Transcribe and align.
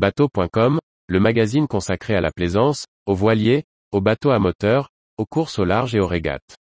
Bateau.com, 0.00 0.78
le 1.08 1.20
magazine 1.20 1.66
consacré 1.66 2.14
à 2.14 2.22
la 2.22 2.30
plaisance, 2.30 2.86
aux 3.04 3.14
voiliers, 3.14 3.64
aux 3.92 4.00
bateaux 4.00 4.30
à 4.30 4.38
moteur, 4.38 4.88
aux 5.18 5.26
courses 5.26 5.58
au 5.58 5.66
large 5.66 5.94
et 5.94 6.00
aux 6.00 6.06
régates. 6.06 6.56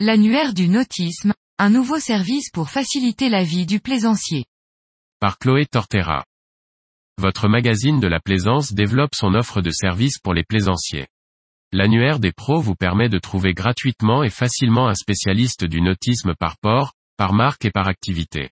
L'annuaire 0.00 0.54
du 0.54 0.70
nautisme, 0.70 1.34
un 1.58 1.68
nouveau 1.68 1.98
service 1.98 2.48
pour 2.50 2.70
faciliter 2.70 3.28
la 3.28 3.42
vie 3.42 3.66
du 3.66 3.78
plaisancier. 3.78 4.46
Par 5.20 5.38
Chloé 5.38 5.66
Tortera. 5.66 6.24
Votre 7.18 7.48
magazine 7.48 7.98
de 7.98 8.06
la 8.06 8.20
plaisance 8.20 8.72
développe 8.72 9.16
son 9.16 9.34
offre 9.34 9.60
de 9.60 9.72
services 9.72 10.20
pour 10.20 10.34
les 10.34 10.44
plaisanciers. 10.44 11.08
L'annuaire 11.72 12.20
des 12.20 12.30
pros 12.30 12.60
vous 12.60 12.76
permet 12.76 13.08
de 13.08 13.18
trouver 13.18 13.54
gratuitement 13.54 14.22
et 14.22 14.30
facilement 14.30 14.86
un 14.86 14.94
spécialiste 14.94 15.64
du 15.64 15.80
nautisme 15.80 16.34
par 16.38 16.58
port, 16.58 16.92
par 17.16 17.32
marque 17.32 17.64
et 17.64 17.72
par 17.72 17.88
activité. 17.88 18.50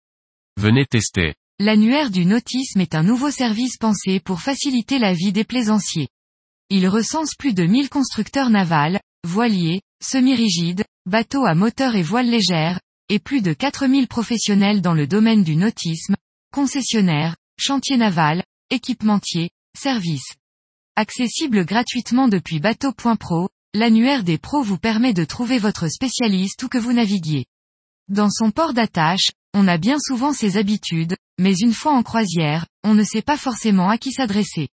Venez 0.57 0.85
tester. 0.85 1.35
L'annuaire 1.57 2.09
du 2.09 2.25
nautisme 2.25 2.81
est 2.81 2.95
un 2.95 3.03
nouveau 3.03 3.31
service 3.31 3.77
pensé 3.77 4.19
pour 4.19 4.41
faciliter 4.41 4.99
la 4.99 5.13
vie 5.13 5.31
des 5.31 5.45
plaisanciers. 5.45 6.09
Il 6.69 6.85
recense 6.89 7.35
plus 7.35 7.53
de 7.53 7.63
1000 7.63 7.87
constructeurs 7.87 8.49
navals, 8.49 8.99
voiliers, 9.25 9.81
semi-rigides, 10.03 10.83
bateaux 11.05 11.45
à 11.45 11.55
moteur 11.55 11.95
et 11.95 12.03
voiles 12.03 12.29
légères, 12.29 12.81
et 13.07 13.19
plus 13.19 13.41
de 13.41 13.53
4000 13.53 14.09
professionnels 14.09 14.81
dans 14.81 14.93
le 14.93 15.07
domaine 15.07 15.45
du 15.45 15.55
nautisme, 15.55 16.17
concessionnaires, 16.51 17.37
chantiers 17.57 17.97
navals, 17.97 18.43
équipementiers, 18.69 19.49
services. 19.77 20.35
Accessible 20.95 21.65
gratuitement 21.65 22.27
depuis 22.27 22.59
bateau.pro, 22.59 23.49
l'annuaire 23.73 24.23
des 24.23 24.37
pros 24.37 24.61
vous 24.61 24.77
permet 24.77 25.13
de 25.13 25.25
trouver 25.25 25.57
votre 25.57 25.87
spécialiste 25.87 26.61
où 26.63 26.67
que 26.67 26.77
vous 26.77 26.93
naviguiez. 26.93 27.45
Dans 28.09 28.29
son 28.29 28.51
port 28.51 28.73
d'attache, 28.73 29.31
on 29.53 29.67
a 29.67 29.77
bien 29.77 29.97
souvent 29.99 30.33
ses 30.33 30.57
habitudes, 30.57 31.15
mais 31.39 31.55
une 31.57 31.73
fois 31.73 31.93
en 31.93 32.03
croisière, 32.03 32.65
on 32.83 32.93
ne 32.93 33.03
sait 33.03 33.21
pas 33.21 33.37
forcément 33.37 33.89
à 33.89 33.97
qui 33.97 34.11
s'adresser. 34.11 34.69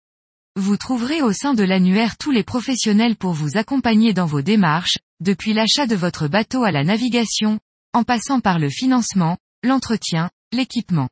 Vous 0.57 0.77
trouverez 0.77 1.21
au 1.21 1.33
sein 1.33 1.53
de 1.53 1.63
l'annuaire 1.63 2.17
tous 2.17 2.31
les 2.31 2.43
professionnels 2.43 3.17
pour 3.17 3.33
vous 3.33 3.57
accompagner 3.57 4.13
dans 4.13 4.25
vos 4.25 4.41
démarches, 4.41 4.97
depuis 5.19 5.53
l'achat 5.53 5.85
de 5.85 5.95
votre 5.95 6.27
bateau 6.27 6.63
à 6.63 6.71
la 6.71 6.83
navigation, 6.83 7.59
en 7.93 8.03
passant 8.03 8.39
par 8.39 8.57
le 8.57 8.69
financement, 8.69 9.37
l'entretien, 9.63 10.29
l'équipement. 10.51 11.09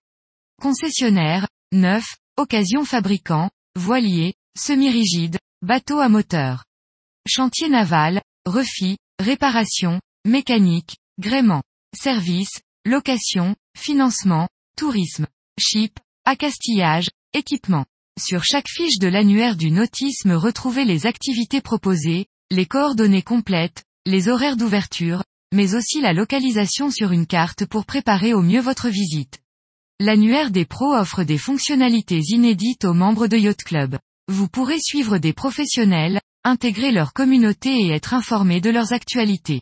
Concessionnaire, 0.61 1.47
neuf, 1.73 2.05
occasion 2.37 2.85
fabricant, 2.85 3.49
voilier, 3.75 4.33
semi-rigide, 4.57 5.37
bateau 5.61 5.99
à 5.99 6.09
moteur. 6.09 6.65
Chantier 7.27 7.69
naval, 7.69 8.21
refit, 8.45 8.97
réparation, 9.19 10.01
mécanique, 10.25 10.97
gréement, 11.19 11.63
service, 11.95 12.61
location, 12.85 13.55
financement, 13.77 14.49
tourisme, 14.75 15.27
chip, 15.59 15.99
accastillage, 16.25 17.09
équipement. 17.33 17.85
Sur 18.19 18.43
chaque 18.43 18.69
fiche 18.69 18.99
de 18.99 19.07
l'annuaire 19.07 19.55
du 19.55 19.71
nautisme 19.71 20.33
retrouvez 20.33 20.85
les 20.85 21.05
activités 21.05 21.61
proposées, 21.61 22.27
les 22.51 22.65
coordonnées 22.65 23.23
complètes, 23.23 23.83
les 24.05 24.27
horaires 24.27 24.57
d'ouverture, 24.57 25.23
mais 25.53 25.75
aussi 25.75 26.01
la 26.01 26.13
localisation 26.13 26.91
sur 26.91 27.11
une 27.11 27.27
carte 27.27 27.65
pour 27.65 27.85
préparer 27.85 28.33
au 28.33 28.41
mieux 28.41 28.61
votre 28.61 28.89
visite. 28.89 29.42
L'annuaire 29.99 30.49
des 30.49 30.65
pros 30.65 30.95
offre 30.95 31.23
des 31.23 31.37
fonctionnalités 31.37 32.19
inédites 32.29 32.83
aux 32.83 32.93
membres 32.93 33.27
de 33.27 33.37
Yacht 33.37 33.63
Club. 33.63 33.99
Vous 34.27 34.47
pourrez 34.47 34.79
suivre 34.79 35.17
des 35.17 35.33
professionnels, 35.33 36.19
intégrer 36.43 36.91
leur 36.91 37.13
communauté 37.13 37.69
et 37.69 37.91
être 37.91 38.13
informé 38.13 38.59
de 38.59 38.69
leurs 38.69 38.91
actualités. 38.91 39.61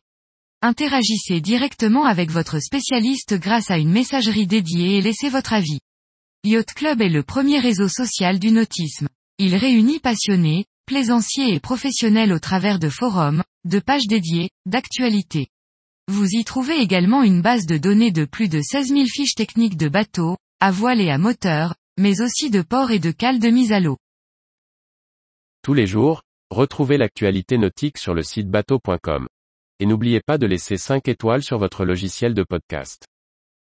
Interagissez 0.61 1.41
directement 1.41 2.05
avec 2.05 2.31
votre 2.31 2.59
spécialiste 2.59 3.33
grâce 3.33 3.71
à 3.71 3.77
une 3.77 3.91
messagerie 3.91 4.47
dédiée 4.47 4.97
et 4.97 5.02
laissez 5.02 5.30
votre 5.30 5.53
avis. 5.53 5.80
Yacht 6.43 6.73
Club 6.73 7.02
est 7.02 7.09
le 7.09 7.23
premier 7.23 7.59
réseau 7.59 7.87
social 7.87 8.39
du 8.39 8.52
nautisme. 8.52 9.09
Il 9.37 9.55
réunit 9.55 9.99
passionnés, 9.99 10.65
plaisanciers 10.86 11.53
et 11.53 11.59
professionnels 11.59 12.31
au 12.31 12.39
travers 12.39 12.80
de 12.80 12.89
forums, 12.89 13.43
de 13.65 13.80
pages 13.80 14.08
dédiées, 14.08 14.49
d'actualités. 14.65 15.49
Vous 16.11 16.27
y 16.36 16.44
trouvez 16.44 16.76
également 16.82 17.23
une 17.23 17.42
base 17.42 17.66
de 17.66 17.77
données 17.77 18.11
de 18.11 18.26
plus 18.26 18.49
de 18.49 18.60
16 18.61 18.89
000 18.89 19.05
fiches 19.05 19.33
techniques 19.33 19.77
de 19.77 19.88
bateaux, 19.88 20.36
à 20.60 20.70
voile 20.70 20.99
et 20.99 21.10
à 21.10 21.17
moteur, 21.17 21.73
mais 21.98 22.20
aussi 22.20 22.49
de 22.49 22.61
ports 22.61 22.92
et 22.92 22.99
de 22.99 23.11
cales 23.11 23.39
de 23.39 23.48
mise 23.48 23.72
à 23.72 23.80
l'eau. 23.80 23.98
Tous 25.64 25.73
les 25.73 25.88
jours, 25.88 26.21
retrouvez 26.50 26.98
l'actualité 26.98 27.58
nautique 27.58 27.98
sur 27.98 28.14
le 28.14 28.23
site 28.23 28.50
bateau.com. 28.50 29.26
Et 29.80 29.86
n'oubliez 29.86 30.20
pas 30.20 30.38
de 30.38 30.48
laisser 30.48 30.76
5 30.76 31.08
étoiles 31.08 31.44
sur 31.44 31.58
votre 31.58 31.86
logiciel 31.86 32.33
de 32.33 32.44
podcast. 32.44 33.05